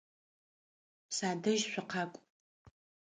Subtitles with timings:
[1.15, 2.21] Садэжь шъукъакӏу!